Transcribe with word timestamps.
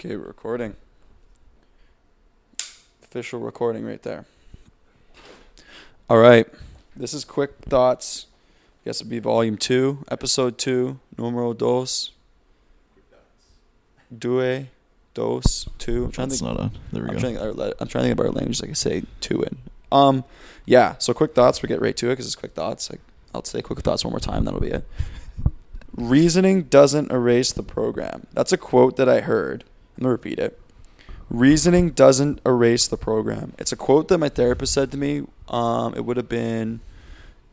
Okay, 0.00 0.14
recording. 0.14 0.76
Official 3.02 3.40
recording 3.40 3.84
right 3.84 4.02
there. 4.02 4.26
All 6.08 6.18
right. 6.18 6.46
This 6.94 7.12
is 7.14 7.24
Quick 7.24 7.54
Thoughts. 7.62 8.26
I 8.82 8.88
guess 8.88 9.00
it'd 9.00 9.10
be 9.10 9.18
volume 9.18 9.56
two, 9.56 10.04
episode 10.10 10.56
two, 10.58 11.00
numero 11.18 11.52
dos. 11.52 12.12
Due, 14.16 14.66
dos, 15.14 15.68
two. 15.78 16.04
I'm 16.06 16.12
trying 16.12 16.28
That's 16.28 16.40
to 16.40 16.46
think. 16.46 16.58
not 16.58 16.66
a. 16.66 16.72
There 16.92 17.02
we 17.02 17.08
I'm 17.08 17.14
go. 17.14 17.20
trying, 17.20 17.34
to, 17.34 17.54
think- 17.54 17.74
I'm 17.80 17.88
trying 17.88 18.02
to 18.04 18.08
think 18.08 18.20
of 18.20 18.26
our 18.26 18.32
language. 18.32 18.60
Like 18.62 18.70
I 18.70 18.74
say, 18.74 19.02
two 19.20 19.42
in. 19.42 19.58
Um, 19.90 20.24
yeah. 20.64 20.94
So 20.98 21.12
quick 21.12 21.34
thoughts. 21.34 21.60
We 21.60 21.68
get 21.68 21.80
right 21.80 21.96
to 21.96 22.06
it 22.06 22.12
because 22.12 22.26
it's 22.26 22.36
quick 22.36 22.54
thoughts. 22.54 22.90
Like, 22.90 23.00
I'll 23.34 23.44
say 23.44 23.62
quick 23.62 23.80
thoughts 23.80 24.04
one 24.04 24.12
more 24.12 24.20
time. 24.20 24.44
That'll 24.44 24.60
be 24.60 24.68
it. 24.70 24.86
Reasoning 25.96 26.64
doesn't 26.64 27.10
erase 27.10 27.52
the 27.52 27.64
program. 27.64 28.28
That's 28.32 28.52
a 28.52 28.56
quote 28.56 28.96
that 28.96 29.08
I 29.08 29.20
heard. 29.22 29.64
I'm 29.98 30.02
gonna 30.04 30.12
repeat 30.12 30.38
it. 30.38 30.58
Reasoning 31.30 31.90
doesn't 31.90 32.40
erase 32.46 32.86
the 32.86 32.96
program. 32.96 33.52
It's 33.58 33.72
a 33.72 33.76
quote 33.76 34.08
that 34.08 34.18
my 34.18 34.28
therapist 34.30 34.72
said 34.72 34.90
to 34.92 34.96
me. 34.96 35.24
Um, 35.48 35.94
it 35.94 36.04
would 36.04 36.16
have 36.16 36.28
been 36.28 36.80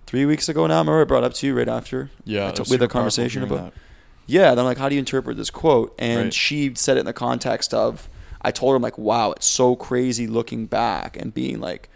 three 0.06 0.26
weeks 0.26 0.48
ago 0.48 0.66
now. 0.68 0.76
I 0.76 0.80
remember 0.80 1.02
I 1.02 1.04
brought 1.04 1.24
it 1.24 1.28
up 1.28 1.34
to 1.36 1.48
you 1.48 1.58
right 1.58 1.68
after. 1.68 2.10
yeah, 2.24 2.52
was 2.58 2.70
we 2.70 2.76
had 2.76 2.84
a 2.84 2.88
conversation 2.88 3.44
about. 3.44 3.74
that. 3.74 3.82
Yeah, 4.28 4.50
then 4.52 4.60
I'm 4.60 4.66
like, 4.66 4.78
how 4.78 4.88
do 4.90 4.96
you 4.96 5.00
interpret 5.00 5.38
this 5.38 5.50
quote? 5.50 5.94
And 6.00 6.26
Right. 6.26 6.34
she 6.34 6.72
said 6.76 6.98
it 6.98 7.02
in 7.02 7.06
the 7.06 7.14
context 7.14 7.74
of, 7.74 8.08
I 8.42 8.52
told 8.52 8.72
her, 8.72 8.76
I'm 8.78 8.82
like, 8.82 8.98
wow, 8.98 9.32
it's 9.34 9.46
so 9.46 9.76
crazy 9.76 10.26
looking 10.26 10.66
back 10.68 11.16
and 11.18 11.34
being 11.34 11.60
like, 11.60 11.90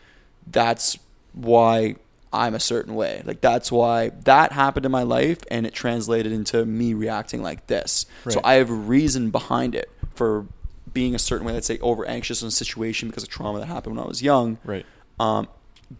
that's 0.45 1.00
why 1.34 1.95
I'm 2.31 2.53
a 2.53 2.59
certain 2.59 2.94
way. 2.94 3.23
Like, 3.25 3.41
that's 3.41 3.72
why 3.72 4.09
that 4.25 4.52
happened 4.52 4.86
in 4.86 4.91
my 4.91 5.02
life 5.03 5.39
and 5.50 5.66
it 5.66 5.73
translated 5.73 6.31
into 6.31 6.66
me 6.66 6.94
reacting 6.94 7.41
like 7.41 7.66
this. 7.67 8.05
So 8.27 8.41
I 8.44 8.55
have 8.55 8.70
a 8.70 8.73
reason 8.73 9.31
behind 9.31 9.73
it 9.73 9.89
for 10.20 10.46
being 10.91 11.16
a 11.16 11.20
certain 11.20 11.48
way, 11.48 11.54
let's 11.54 11.66
say 11.66 11.80
over 11.80 12.05
anxious 12.05 12.41
in 12.41 12.50
a 12.50 12.52
situation 12.52 13.08
because 13.08 13.23
of 13.23 13.30
trauma 13.30 13.58
that 13.59 13.67
happened 13.67 13.95
when 13.95 14.03
I 14.03 14.08
was 14.08 14.22
young. 14.22 14.58
Right. 14.66 14.86
Um, 15.17 15.48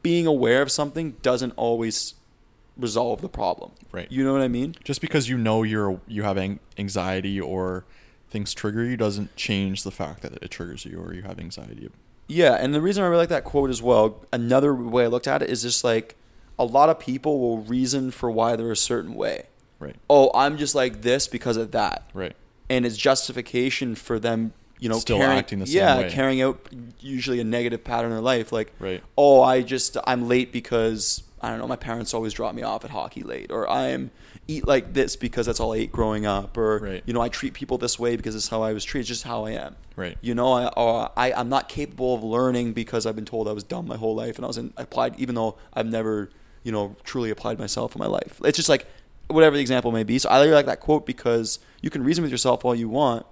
being 0.04 0.28
aware 0.28 0.62
of 0.62 0.70
something 0.70 1.12
doesn't 1.22 1.54
always 1.56 2.16
resolve 2.76 3.22
the 3.22 3.30
problem. 3.30 3.72
Right. 3.94 4.12
You 4.12 4.26
know 4.26 4.34
what 4.34 4.42
I 4.42 4.50
mean? 4.50 4.76
Just 4.84 5.00
because 5.00 5.30
you 5.30 5.38
know 5.38 5.64
you're 5.64 6.02
you 6.06 6.24
have 6.24 6.38
anxiety 6.78 7.40
or 7.40 7.86
things 8.30 8.54
trigger 8.54 8.84
you 8.84 8.98
doesn't 8.98 9.38
change 9.38 9.84
the 9.84 9.92
fact 9.92 10.22
that 10.24 10.34
it 10.34 10.52
triggers 10.52 10.86
you 10.86 11.00
or 11.00 11.14
you 11.14 11.22
have 11.22 11.40
anxiety. 11.40 11.90
Yeah, 12.28 12.56
and 12.60 12.76
the 12.76 12.82
reason 12.82 13.04
I 13.04 13.08
really 13.08 13.22
like 13.22 13.30
that 13.30 13.46
quote 13.46 13.70
as 13.70 13.82
well, 13.82 14.24
another 14.34 14.76
way 14.76 15.06
I 15.06 15.08
looked 15.08 15.28
at 15.28 15.42
it 15.42 15.50
is 15.50 15.62
just 15.62 15.86
like 15.86 16.18
a 16.60 16.66
lot 16.66 16.90
of 16.90 17.00
people 17.00 17.40
will 17.40 17.60
reason 17.60 18.12
for 18.12 18.30
why 18.30 18.58
they're 18.58 18.70
a 18.70 18.76
certain 18.76 19.16
way. 19.16 19.48
Right. 19.80 19.96
Oh, 20.10 20.30
I'm 20.36 20.58
just 20.58 20.76
like 20.76 21.04
this 21.04 21.28
because 21.30 21.56
of 21.56 21.72
that. 21.72 22.10
Right. 22.14 22.36
And 22.70 22.86
it's 22.86 22.98
justification 22.98 23.96
for 23.96 24.20
them, 24.20 24.54
you 24.80 24.90
know, 24.90 25.00
Still 25.00 25.18
carrying, 25.18 25.40
acting 25.40 25.60
the 25.60 25.66
same 25.66 25.78
yeah, 25.78 25.98
way. 26.00 26.10
carrying 26.10 26.42
out 26.42 26.60
usually 27.00 27.40
a 27.40 27.44
negative 27.44 27.84
pattern 27.84 28.12
in 28.12 28.18
their 28.18 28.22
life. 28.22 28.52
Like, 28.52 28.72
Right. 28.80 29.04
oh, 29.18 29.42
I 29.42 29.62
just 29.62 29.98
I'm 30.06 30.28
late 30.28 30.52
because 30.52 31.24
I 31.42 31.50
don't 31.50 31.60
know, 31.60 31.68
my 31.68 31.76
parents 31.78 32.14
always 32.14 32.34
drop 32.34 32.54
me 32.54 32.62
off 32.64 32.84
at 32.86 32.92
hockey 32.92 33.24
late, 33.24 33.50
or 33.52 33.70
I'm 33.70 34.12
eat 34.48 34.68
like 34.68 34.94
this 34.94 35.16
because 35.16 35.46
that's 35.46 35.60
all 35.60 35.74
I 35.74 35.78
ate 35.78 35.92
growing 35.92 36.26
up, 36.26 36.58
or 36.58 36.80
Right. 36.80 37.04
you 37.06 37.14
know, 37.14 37.22
I 37.22 37.30
treat 37.30 37.54
people 37.54 37.78
this 37.78 37.98
way 37.98 38.16
because 38.16 38.36
it's 38.36 38.50
how 38.50 38.62
I 38.62 38.74
was 38.74 38.84
treated. 38.84 39.02
It's 39.04 39.10
just 39.10 39.24
how 39.24 39.46
I 39.46 39.52
am. 39.52 39.76
Right. 39.96 40.18
You 40.22 40.36
know, 40.36 40.52
I, 40.54 40.68
or 40.68 41.10
I 41.18 41.32
I'm 41.34 41.50
not 41.50 41.70
capable 41.70 42.14
of 42.16 42.24
learning 42.24 42.74
because 42.74 43.06
I've 43.06 43.16
been 43.16 43.26
told 43.26 43.48
I 43.48 43.54
was 43.54 43.64
dumb 43.64 43.88
my 43.88 43.98
whole 43.98 44.16
life, 44.16 44.36
and 44.36 44.46
I 44.46 44.48
was 44.48 44.58
in, 44.58 44.74
applied 44.78 45.20
even 45.20 45.34
though 45.36 45.58
I've 45.74 45.88
never 45.88 46.30
you 46.64 46.72
know 46.74 46.96
truly 47.04 47.30
applied 47.32 47.58
myself 47.58 47.96
in 47.96 48.00
my 48.00 48.08
life. 48.08 48.40
It's 48.44 48.58
just 48.58 48.70
like 48.70 48.86
whatever 49.30 49.56
the 49.56 49.62
example 49.62 49.92
may 49.92 50.04
be. 50.04 50.20
So 50.20 50.30
I 50.30 50.40
really 50.42 50.54
like 50.54 50.66
that 50.66 50.80
quote 50.80 51.06
because 51.06 51.60
you 51.82 51.90
can 51.90 52.04
reason 52.04 52.22
with 52.24 52.32
yourself 52.32 52.66
all 52.66 52.76
you 52.76 52.90
want, 52.90 53.26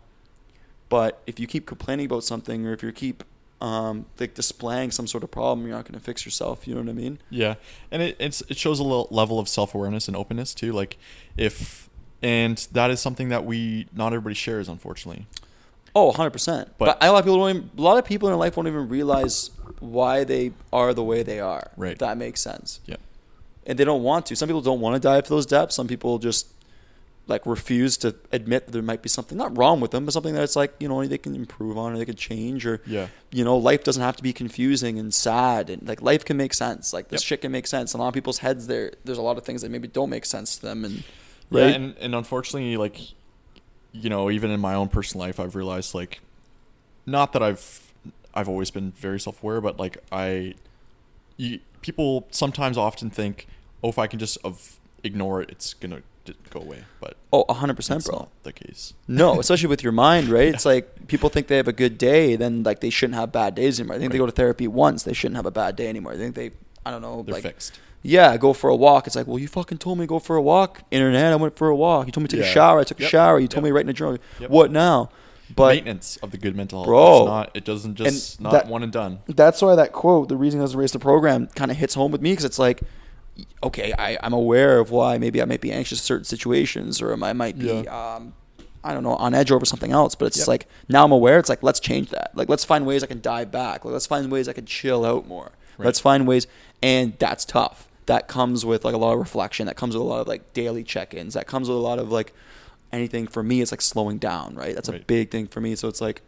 but 0.90 1.22
if 1.28 1.40
you 1.40 1.48
keep 1.48 1.66
complaining 1.66 2.06
about 2.06 2.24
something 2.24 2.66
or 2.66 2.74
if 2.74 2.82
you 2.84 2.92
keep 2.92 3.24
um, 3.60 4.06
like 4.20 4.36
displaying 4.36 4.92
some 4.92 5.08
sort 5.08 5.24
of 5.24 5.32
problem, 5.32 5.66
you're 5.66 5.76
not 5.76 5.86
going 5.86 6.00
to 6.00 6.04
fix 6.04 6.26
yourself. 6.26 6.68
You 6.68 6.76
know 6.76 6.82
what 6.82 6.90
I 6.90 6.94
mean? 6.94 7.20
Yeah, 7.30 7.56
and 7.92 8.02
it 8.02 8.16
it's, 8.20 8.42
it 8.50 8.58
shows 8.58 8.80
a 8.80 8.84
little 8.84 9.08
level 9.12 9.40
of 9.40 9.50
self 9.50 9.74
awareness 9.74 10.08
and 10.08 10.16
openness 10.16 10.54
too. 10.54 10.72
Like 10.72 10.98
if 11.36 11.90
and 12.22 12.58
that 12.72 12.92
is 12.92 13.00
something 13.00 13.30
that 13.30 13.46
we 13.46 13.88
not 13.94 14.08
everybody 14.14 14.36
shares, 14.36 14.70
unfortunately. 14.70 15.26
Oh, 15.96 16.12
100%. 16.12 16.32
But, 16.78 16.78
But- 16.78 17.04
a 17.04 17.12
lot 17.12 17.20
of 17.20 17.26
people 17.26 17.40
don't 17.40 17.50
even, 17.56 17.70
a 17.76 17.82
lot 17.82 17.98
of 17.98 18.06
people 18.06 18.28
in 18.28 18.32
their 18.34 18.38
life 18.38 18.56
won't 18.56 18.68
even 18.68 18.88
realize 18.88 19.50
why 19.80 20.24
they 20.24 20.52
are 20.72 20.94
the 20.94 21.04
way 21.04 21.24
they 21.24 21.40
are. 21.40 21.72
Right. 21.76 21.94
If 21.94 21.98
that 22.00 22.18
makes 22.18 22.40
sense. 22.40 22.82
Yeah. 22.86 22.98
And 23.68 23.78
they 23.78 23.84
don't 23.84 24.02
want 24.02 24.26
to. 24.28 24.36
Some 24.36 24.48
people 24.48 24.62
don't 24.62 24.80
want 24.82 24.96
to 24.96 25.00
dive 25.00 25.26
to 25.26 25.30
those 25.30 25.46
depths. 25.46 25.76
Some 25.76 25.88
people 25.88 26.18
just 26.20 26.48
like 27.28 27.46
refuse 27.46 27.98
to 27.98 28.16
admit 28.32 28.66
that 28.66 28.72
there 28.72 28.82
might 28.82 29.02
be 29.02 29.10
something 29.10 29.38
not 29.38 29.56
wrong 29.58 29.82
with 29.82 29.92
them, 29.92 30.06
but 30.06 30.14
something 30.14 30.34
that 30.34 30.44
it's 30.44 30.56
like, 30.56 30.74
you 30.80 30.88
know, 30.88 31.06
they 31.06 31.18
can 31.18 31.36
improve 31.36 31.78
on 31.78 31.92
or 31.94 31.98
they 31.98 32.06
could 32.06 32.18
change 32.18 32.66
or 32.66 32.80
Yeah. 32.88 33.08
you 33.32 33.44
know, 33.44 33.58
life 33.58 33.84
doesn't 33.84 34.02
have 34.02 34.16
to 34.16 34.24
be 34.24 34.32
confusing 34.32 34.98
and 34.98 35.14
sad 35.14 35.70
and 35.70 35.86
like 35.86 36.02
life 36.02 36.24
can 36.24 36.38
make 36.38 36.54
sense. 36.54 36.94
Like 36.94 37.10
this 37.10 37.22
Yep. 37.22 37.28
shit 37.28 37.42
can 37.42 37.52
make 37.52 37.68
sense. 37.68 37.94
In 37.94 38.00
a 38.00 38.04
lot 38.04 38.08
of 38.08 38.14
people's 38.14 38.38
heads 38.38 38.68
there 38.68 38.94
there's 39.04 39.18
a 39.18 39.22
lot 39.22 39.38
of 39.38 39.44
things 39.44 39.62
that 39.64 39.70
maybe 39.70 39.90
don't 39.90 40.10
make 40.10 40.24
sense 40.26 40.56
to 40.56 40.62
them 40.62 40.86
and 40.86 41.04
Yeah, 41.52 41.64
right? 41.66 41.76
and 41.76 41.96
and 42.00 42.16
unfortunately, 42.16 42.78
like 42.78 42.98
you 43.92 44.10
know, 44.10 44.30
even 44.32 44.50
in 44.52 44.62
my 44.62 44.74
own 44.76 44.88
personal 44.88 45.26
life, 45.28 45.40
I've 45.40 45.56
realized 45.56 45.94
like, 45.94 46.22
not 47.06 47.34
that 47.34 47.44
I've 47.44 47.92
I've 48.34 48.48
always 48.48 48.72
been 48.72 48.92
very 48.92 49.20
self 49.20 49.44
aware, 49.44 49.60
but 49.60 49.78
like 49.80 49.98
I, 50.14 50.54
you, 51.36 51.60
people 51.82 52.28
sometimes 52.32 52.78
often 52.78 53.10
think, 53.10 53.48
oh, 53.84 53.90
if 53.90 54.00
I 54.00 54.08
can 54.08 54.20
just 54.20 54.38
of 54.44 54.80
ignore 55.04 55.42
it, 55.42 55.50
it's 55.50 55.74
gonna 55.74 56.02
go 56.50 56.60
away. 56.60 56.84
But 57.00 57.16
oh, 57.32 57.46
100% 57.46 58.06
bro. 58.06 58.18
not 58.20 58.30
the 58.44 58.52
case. 58.52 58.94
No, 59.08 59.40
especially 59.40 59.70
with 59.70 59.82
your 59.84 59.94
mind, 59.94 60.28
right? 60.38 60.54
It's 60.54 60.66
like 60.66 61.08
people 61.08 61.30
think 61.30 61.48
they 61.48 61.58
have 61.58 61.68
a 61.70 61.74
good 61.74 61.98
day, 61.98 62.36
then 62.36 62.64
like 62.64 62.82
they 62.82 62.90
shouldn't 62.90 63.16
have 63.16 63.32
bad 63.32 63.56
days 63.56 63.80
anymore. 63.80 63.96
I 63.96 64.00
think 64.00 64.12
they 64.12 64.18
go 64.18 64.26
to 64.26 64.32
therapy 64.32 64.68
once, 64.68 65.04
they 65.04 65.14
shouldn't 65.14 65.38
have 65.38 65.46
a 65.46 65.52
bad 65.52 65.76
day 65.76 65.88
anymore. 65.88 66.14
I 66.14 66.18
think 66.18 66.36
they, 66.36 66.52
I 66.86 66.92
don't 66.92 67.02
know, 67.02 67.24
They're 67.24 67.36
like 67.36 67.44
fixed. 67.44 67.80
yeah, 68.02 68.36
go 68.38 68.52
for 68.54 68.70
a 68.70 68.76
walk. 68.76 69.08
It's 69.08 69.16
like, 69.16 69.28
well, 69.28 69.40
you 69.40 69.48
fucking 69.48 69.78
told 69.78 70.00
me 70.00 70.04
to 70.04 70.08
go 70.08 70.20
for 70.20 70.36
a 70.36 70.42
walk. 70.42 70.82
Internet, 70.92 71.32
I 71.32 71.36
went 71.38 71.56
for 71.58 71.70
a 71.70 71.76
walk. 71.76 72.08
You 72.08 72.12
told 72.12 72.24
me 72.24 72.28
to 72.30 72.36
take 72.38 72.46
a 72.46 72.50
shower. 72.50 72.80
I 72.80 72.84
took 72.84 73.00
a 73.00 73.06
shower. 73.06 73.40
You 73.40 73.48
told 73.48 73.60
Yep. 73.60 73.64
me 73.64 73.70
to 73.70 73.74
write 73.76 73.86
in 73.86 73.90
a 73.90 73.94
journal. 73.94 74.18
Yep. 74.42 74.50
What 74.50 74.72
now? 74.72 75.10
But 75.56 75.76
Maintenance 75.76 76.18
of 76.18 76.32
the 76.32 76.38
good 76.38 76.58
mental 76.58 76.80
health. 76.80 76.88
Bro. 76.88 77.18
it's 77.20 77.28
not. 77.28 77.52
It 77.56 77.64
doesn't 77.64 77.96
just 77.96 78.42
not 78.42 78.52
that- 78.52 78.68
one 78.68 78.84
and 78.84 78.92
done. 78.92 79.20
that's 79.28 79.62
why 79.62 79.76
that 79.76 79.94
quote, 79.94 80.28
the 80.28 80.36
reason 80.36 80.60
it 80.60 80.64
doesn't 80.64 80.78
erase 80.78 80.92
the 80.92 81.00
program, 81.00 81.48
kind 81.56 81.72
of 81.72 81.78
hits 81.78 81.94
home 81.94 82.12
with 82.12 82.22
me 82.22 82.32
because 82.34 82.44
it's 82.44 82.60
like, 82.60 82.82
okay, 83.64 83.94
I, 83.98 84.18
I'm 84.24 84.34
aware 84.34 84.80
of 84.80 84.92
why 84.92 85.18
maybe 85.18 85.42
I 85.42 85.46
might 85.46 85.62
be 85.62 85.72
anxious 85.72 86.00
in 86.00 86.04
certain 86.04 86.26
situations 86.26 87.02
or 87.02 87.14
I 87.24 87.34
might 87.34 87.58
be, 87.58 87.66
Yeah. 87.84 88.16
um, 88.16 88.34
I 88.84 88.94
don't 88.94 89.04
know, 89.04 89.16
on 89.16 89.34
edge 89.34 89.52
over 89.52 89.66
something 89.66 89.92
else. 89.92 90.16
But 90.16 90.28
it's 90.28 90.38
Yep. 90.40 90.48
like 90.48 90.68
now 90.90 91.04
I'm 91.04 91.12
aware. 91.12 91.40
It's 91.40 91.50
like 91.50 91.64
let's 91.64 91.80
change 91.80 92.10
that. 92.10 92.32
Like 92.36 92.50
let's 92.50 92.64
find 92.66 92.86
ways 92.86 93.04
I 93.04 93.08
can 93.08 93.22
dive 93.22 93.52
back. 93.52 93.84
Like, 93.86 93.92
let's 93.94 94.06
find 94.08 94.32
ways 94.32 94.48
I 94.48 94.54
can 94.54 94.66
chill 94.66 95.06
out 95.06 95.28
more. 95.28 95.52
Right. 95.78 95.86
Let's 95.88 96.00
find 96.00 96.26
ways, 96.28 96.48
and 96.82 97.14
that's 97.20 97.46
tough. 97.46 97.88
That 98.08 98.28
comes 98.28 98.66
with 98.66 98.86
like 98.86 98.94
a 98.96 98.98
lot 98.98 99.14
of 99.14 99.20
reflection. 99.20 99.66
That 99.68 99.76
comes 99.76 99.94
with 99.96 100.02
a 100.02 100.06
lot 100.08 100.22
of 100.22 100.28
like 100.28 100.54
daily 100.54 100.84
check-ins. 100.84 101.34
That 101.34 101.46
comes 101.48 101.68
with 101.68 101.78
a 101.78 101.82
lot 101.82 102.00
of 102.00 102.12
like 102.12 102.34
anything 102.92 103.28
for 103.28 103.44
me. 103.44 103.62
It's 103.62 103.72
like 103.72 103.82
slowing 103.82 104.18
down. 104.18 104.56
Right. 104.56 104.74
That's 104.74 104.90
a 104.90 104.94
big 105.00 105.30
thing 105.30 105.48
for 105.48 105.60
me. 105.60 105.76
So 105.76 105.88
it's 105.90 106.00
like 106.02 106.22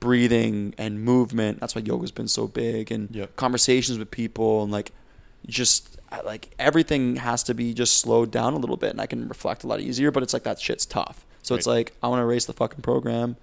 breathing 0.00 0.74
and 0.78 1.02
movement. 1.02 1.60
That's 1.60 1.74
why 1.74 1.82
yoga's 1.82 2.10
been 2.10 2.28
so 2.28 2.46
big 2.48 2.90
and 2.92 3.08
Yep. 3.14 3.36
conversations 3.36 3.98
with 3.98 4.10
people 4.10 4.62
and 4.62 4.70
like 4.72 4.92
just 5.46 5.98
like 6.24 6.54
everything 6.58 7.16
has 7.16 7.42
to 7.44 7.54
be 7.54 7.74
just 7.74 7.98
slowed 7.98 8.30
down 8.30 8.52
a 8.52 8.58
little 8.58 8.76
bit 8.76 8.90
and 8.90 9.00
I 9.00 9.06
can 9.06 9.28
reflect 9.28 9.64
a 9.64 9.66
lot 9.66 9.80
easier. 9.80 10.10
But 10.10 10.22
it's 10.22 10.32
like 10.32 10.44
that 10.44 10.60
shit's 10.60 10.86
tough. 10.86 11.24
So 11.42 11.54
it's 11.54 11.66
like 11.66 11.92
I 12.02 12.08
want 12.08 12.20
to 12.20 12.24
erase 12.24 12.44
the 12.44 12.52
fucking 12.52 12.82
program. 12.82 13.36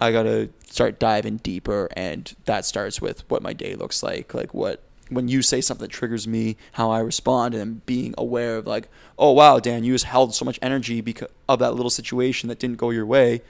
I 0.00 0.10
gotta 0.10 0.50
start 0.66 0.98
diving 0.98 1.36
deeper, 1.38 1.88
and 1.96 2.34
that 2.46 2.64
starts 2.64 3.00
with 3.00 3.28
what 3.30 3.42
my 3.42 3.52
day 3.52 3.74
looks 3.74 4.02
like, 4.02 4.34
like 4.34 4.52
what 4.52 4.82
when 5.10 5.28
you 5.28 5.42
say 5.42 5.60
something 5.60 5.86
that 5.86 5.92
triggers 5.92 6.26
me, 6.26 6.56
how 6.72 6.90
I 6.90 7.00
respond, 7.00 7.54
and 7.54 7.84
being 7.86 8.14
aware 8.16 8.56
of 8.56 8.66
like, 8.66 8.88
oh 9.18 9.32
wow, 9.32 9.60
Dan, 9.60 9.84
you 9.84 9.92
just 9.92 10.06
held 10.06 10.34
so 10.34 10.44
much 10.44 10.58
energy 10.62 11.00
because 11.00 11.28
of 11.48 11.58
that 11.60 11.74
little 11.74 11.90
situation 11.90 12.48
that 12.48 12.58
didn't 12.58 12.78
go 12.78 12.90
your 12.90 13.06
way. 13.06 13.42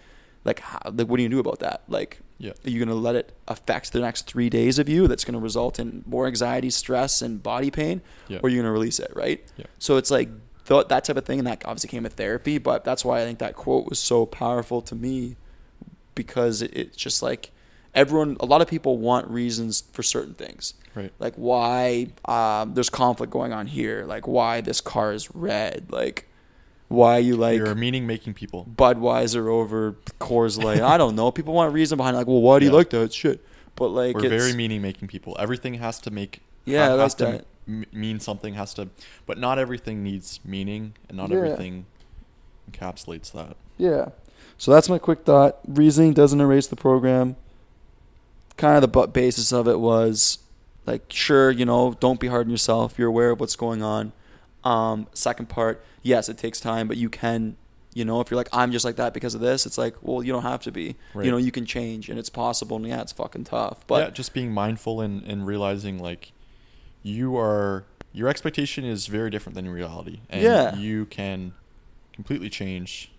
Like, 0.44 0.60
how, 0.60 0.80
like 0.84 1.08
what 1.08 1.16
do 1.16 1.22
you 1.22 1.28
do 1.28 1.38
about 1.38 1.60
that? 1.60 1.82
Like, 1.88 2.18
Yeah. 2.38 2.50
are 2.64 2.70
you 2.70 2.78
gonna 2.84 2.94
let 2.96 3.14
it 3.14 3.32
affect 3.48 3.92
the 3.92 4.00
next 4.00 4.26
three 4.26 4.50
days 4.50 4.78
of 4.78 4.88
you? 4.88 5.06
That's 5.08 5.24
gonna 5.24 5.38
result 5.38 5.78
in 5.78 6.02
more 6.06 6.26
anxiety, 6.26 6.70
stress, 6.70 7.22
and 7.22 7.42
body 7.42 7.70
pain, 7.70 8.02
Yeah. 8.28 8.38
or 8.42 8.46
are 8.46 8.48
you 8.48 8.58
gonna 8.60 8.72
release 8.72 8.98
it, 8.98 9.12
right? 9.14 9.42
Yeah. 9.56 9.66
So 9.78 9.96
it's 9.96 10.10
like 10.10 10.28
th- 10.66 10.88
that 10.88 11.04
type 11.04 11.16
of 11.16 11.24
thing, 11.24 11.38
and 11.38 11.46
that 11.46 11.62
obviously 11.64 11.88
came 11.90 12.02
with 12.02 12.14
therapy. 12.14 12.58
But 12.58 12.84
that's 12.84 13.04
why 13.04 13.20
I 13.20 13.24
think 13.24 13.38
that 13.38 13.54
quote 13.54 13.88
was 13.88 13.98
so 13.98 14.26
powerful 14.26 14.82
to 14.82 14.94
me 14.94 15.36
because 16.14 16.62
it, 16.62 16.76
it's 16.76 16.96
just 16.96 17.22
like 17.22 17.50
everyone, 17.94 18.36
a 18.40 18.46
lot 18.46 18.60
of 18.62 18.68
people 18.68 18.98
want 18.98 19.28
reasons 19.28 19.84
for 19.92 20.02
certain 20.02 20.34
things. 20.34 20.74
Right. 20.94 21.12
Like 21.18 21.34
why 21.36 22.08
um, 22.24 22.74
there's 22.74 22.90
conflict 22.90 23.32
going 23.32 23.52
on 23.52 23.66
here, 23.66 24.04
like 24.06 24.26
why 24.26 24.60
this 24.60 24.80
car 24.80 25.12
is 25.12 25.34
red, 25.34 25.86
like 25.90 26.28
why 26.88 27.18
you 27.18 27.36
like 27.36 27.58
You're 27.58 27.74
meaning 27.74 28.06
making 28.06 28.34
people. 28.34 28.66
Budweiser 28.76 29.48
over 29.48 29.92
Coors 30.20 30.62
Light. 30.62 30.80
I 30.82 30.96
don't 30.98 31.16
know. 31.16 31.30
People 31.30 31.54
want 31.54 31.72
reason 31.72 31.96
behind 31.96 32.14
it, 32.14 32.18
like, 32.18 32.26
well, 32.26 32.40
why 32.42 32.58
do 32.58 32.66
you 32.66 32.70
Yeah. 32.70 32.76
like 32.78 32.90
that 32.90 33.12
shit? 33.12 33.44
But 33.76 33.88
like, 33.88 34.14
We're 34.14 34.26
it's, 34.32 34.44
very 34.44 34.54
meaning 34.56 34.82
making 34.82 35.08
people. 35.08 35.36
Everything 35.38 35.74
has 35.74 35.98
to 36.00 36.10
make 36.10 36.40
Yeah, 36.64 36.90
has 36.90 36.98
like 36.98 37.16
to 37.18 37.24
that. 37.38 37.46
m- 37.66 37.86
mean 37.92 38.20
something. 38.20 38.54
Has 38.54 38.74
to, 38.74 38.88
but 39.26 39.38
not 39.38 39.58
everything 39.58 40.02
needs 40.04 40.38
meaning, 40.44 40.94
and 41.08 41.16
not 41.16 41.30
Yeah. 41.30 41.38
everything 41.38 41.86
encapsulates 42.70 43.32
that. 43.32 43.56
Yeah. 43.78 44.10
So 44.58 44.70
that's 44.70 44.88
my 44.88 44.98
quick 44.98 45.24
thought. 45.24 45.58
Reasoning 45.66 46.12
doesn't 46.12 46.40
erase 46.40 46.66
the 46.68 46.76
program. 46.76 47.36
Kind 48.56 48.76
of 48.82 48.92
the 48.92 49.06
basis 49.08 49.52
of 49.52 49.66
it 49.66 49.80
was 49.80 50.38
like, 50.86 51.06
sure, 51.08 51.50
you 51.50 51.64
know, 51.64 51.96
don't 51.98 52.20
be 52.20 52.28
hard 52.28 52.46
on 52.46 52.50
yourself. 52.50 52.94
You're 52.98 53.08
aware 53.08 53.30
of 53.30 53.40
what's 53.40 53.56
going 53.56 53.82
on. 53.82 54.12
Um, 54.64 55.06
second 55.12 55.48
part, 55.48 55.84
yes, 56.02 56.28
it 56.28 56.38
takes 56.38 56.58
time, 56.60 56.88
but 56.88 56.96
you 56.96 57.08
can, 57.10 57.56
you 57.92 58.04
know, 58.04 58.20
if 58.20 58.30
you're 58.30 58.36
like, 58.36 58.48
I'm 58.52 58.72
just 58.72 58.84
like 58.84 58.96
that 58.96 59.12
because 59.14 59.34
of 59.34 59.40
this, 59.40 59.66
it's 59.66 59.76
like, 59.78 59.94
well, 60.02 60.22
you 60.24 60.32
don't 60.32 60.42
have 60.42 60.62
to 60.62 60.72
be. 60.72 60.96
Right. 61.12 61.26
You 61.26 61.30
know, 61.30 61.36
you 61.36 61.52
can 61.52 61.66
change 61.66 62.08
and 62.08 62.18
it's 62.18 62.30
possible. 62.30 62.76
And 62.78 62.86
yeah, 62.86 63.02
it's 63.02 63.12
fucking 63.12 63.44
tough. 63.44 63.86
But 63.86 64.02
yeah, 64.04 64.10
just 64.10 64.32
being 64.32 64.52
mindful 64.52 65.00
and, 65.00 65.22
and 65.24 65.46
realizing 65.46 65.98
like 65.98 66.32
you 67.02 67.36
are 67.36 67.84
your 68.12 68.28
expectation 68.28 68.84
is 68.84 69.06
very 69.08 69.28
different 69.28 69.54
than 69.54 69.68
reality, 69.68 70.20
and 70.30 70.42
Yeah. 70.42 70.76
you 70.76 71.04
can 71.06 71.52
completely 72.12 72.48
change 72.48 73.10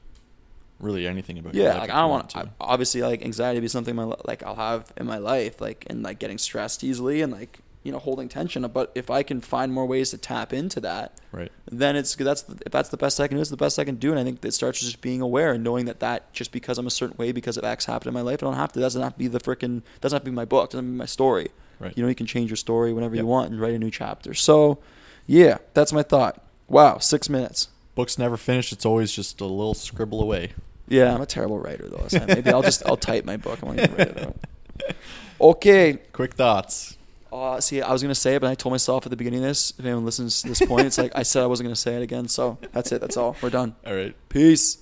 really 0.80 1.06
anything 1.08 1.38
about 1.38 1.54
yeah, 1.54 1.78
like 1.78 1.90
I 1.90 1.96
don't 2.02 2.06
you 2.08 2.12
want 2.12 2.30
to. 2.32 2.50
obviously 2.60 3.02
like 3.02 3.22
anxiety 3.22 3.60
be 3.60 3.68
something 3.68 3.96
my 3.96 4.04
like 4.26 4.42
I'll 4.44 4.56
have 4.56 4.92
in 4.98 5.06
my 5.06 5.18
life, 5.20 5.62
like 5.62 5.86
and 5.90 6.02
like 6.04 6.18
getting 6.20 6.38
stressed 6.38 6.84
easily 6.84 7.22
and 7.22 7.32
like 7.32 7.60
you 7.86 7.92
know 7.94 8.00
holding 8.00 8.28
tension. 8.28 8.68
But 8.68 8.92
if 8.96 9.10
I 9.10 9.24
can 9.24 9.40
find 9.40 9.72
more 9.72 9.86
ways 9.86 10.10
to 10.12 10.18
tap 10.18 10.52
into 10.52 10.80
that, 10.82 11.14
Right. 11.32 11.52
then 11.72 11.96
it's 11.96 12.16
that's 12.16 12.44
if 12.66 12.72
that's 12.72 12.90
the 12.90 12.98
best 12.98 13.20
I 13.22 13.28
can 13.28 13.38
do, 13.38 13.42
it's 13.42 13.50
the 13.50 13.56
best 13.58 13.80
I 13.80 13.86
can 13.86 13.96
do. 13.96 14.12
And 14.12 14.20
I 14.20 14.24
think 14.24 14.44
it 14.44 14.54
starts 14.54 14.82
just 14.82 15.00
being 15.02 15.22
aware 15.22 15.54
and 15.54 15.64
knowing 15.64 15.86
that 15.86 16.00
that 16.02 16.34
just 16.34 16.52
because 16.52 16.78
I'm 16.78 16.88
a 16.88 16.92
certain 16.92 17.16
way 17.18 17.32
because 17.32 17.56
of 17.58 17.64
X 17.64 17.86
happened 17.86 18.08
in 18.08 18.14
my 18.14 18.22
life, 18.22 18.42
I 18.44 18.48
don't 18.48 18.56
have 18.56 18.74
to. 18.74 18.80
Doesn't 18.82 19.02
have 19.02 19.14
to 19.14 19.20
be 19.20 19.28
the 19.28 19.40
freaking 19.40 19.84
doesn't 20.02 20.16
have 20.16 20.24
to 20.24 20.30
be 20.32 20.36
my 20.36 20.46
book. 20.46 20.72
Doesn't 20.72 20.84
have 20.84 20.90
to 20.90 20.94
be 20.94 20.98
my 20.98 21.06
story. 21.06 21.50
Right. 21.80 21.94
You 21.96 22.04
know, 22.04 22.10
you 22.10 22.16
can 22.16 22.26
change 22.26 22.50
your 22.50 22.58
story 22.58 22.92
whenever 22.92 23.16
you 23.16 23.26
want 23.26 23.52
and 23.52 23.60
write 23.62 23.74
a 23.74 23.80
new 23.80 23.92
chapter. 23.92 24.34
So, 24.34 24.80
yeah, 25.28 25.58
that's 25.74 25.92
my 25.94 26.04
thought. 26.04 26.42
Wow, 26.68 26.98
six 27.00 27.30
minutes. 27.30 27.68
Books 27.96 28.18
never 28.18 28.36
finished 28.38 28.72
It's 28.74 28.86
always 28.86 29.12
just 29.12 29.40
a 29.42 29.46
little 29.46 29.74
scribble 29.74 30.22
away. 30.22 30.54
Yeah, 30.88 31.14
I'm 31.14 31.22
a 31.22 31.26
terrible 31.26 31.60
writer 31.60 31.88
though. 31.88 32.06
So 32.08 32.26
maybe 32.28 32.50
I'll 32.50 32.62
just 32.62 32.84
I'll 32.86 32.98
type 32.98 33.26
my 33.26 33.38
book. 33.38 33.60
I 33.62 33.66
won't 33.66 33.80
even 33.80 33.96
write 33.96 34.08
it 34.10 34.22
out. 34.22 34.36
Okay. 35.42 36.00
Quick 36.14 36.34
thoughts. 36.36 36.98
Uh, 37.36 37.60
see, 37.60 37.82
I 37.82 37.92
was 37.92 38.02
gonna 38.02 38.16
say 38.16 38.36
it, 38.36 38.40
but 38.40 38.50
I 38.50 38.56
told 38.56 38.72
myself 38.72 39.06
at 39.06 39.10
the 39.10 39.18
beginning 39.18 39.40
of 39.40 39.46
this. 39.46 39.74
If 39.78 39.86
anyone 39.86 40.06
listens 40.06 40.42
to 40.42 40.48
this 40.48 40.62
point, 40.62 40.88
it's 40.88 40.98
like 40.98 41.12
I 41.16 41.24
said 41.24 41.44
I 41.44 41.48
wasn't 41.48 41.68
gonna 41.68 41.76
say 41.76 41.96
it 41.96 42.02
again. 42.02 42.28
So 42.28 42.58
that's 42.72 42.92
it. 42.92 43.02
That's 43.02 43.18
all. 43.18 43.36
We're 43.42 43.50
done. 43.50 43.76
All 43.86 43.94
right. 43.94 44.16
Peace. 44.30 44.78